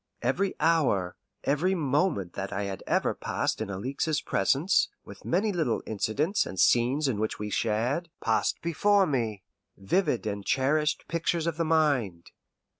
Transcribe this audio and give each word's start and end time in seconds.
Every 0.23 0.55
hour, 0.59 1.15
every 1.43 1.75
moment 1.75 2.33
that 2.33 2.51
I 2.51 2.63
had 2.63 2.81
ever 2.87 3.13
passed 3.13 3.61
in 3.61 3.69
Alixe's 3.69 4.19
presence, 4.19 4.89
with 5.05 5.25
many 5.25 5.51
little 5.53 5.83
incidents 5.85 6.47
and 6.47 6.59
scenes 6.59 7.07
in 7.07 7.19
which 7.19 7.37
we 7.37 7.51
shared, 7.51 8.09
passed 8.19 8.63
before 8.63 9.05
me 9.05 9.43
vivid 9.77 10.25
and 10.25 10.43
cherished 10.43 11.07
pictures 11.07 11.45
of 11.45 11.57
the 11.57 11.65
mind. 11.65 12.31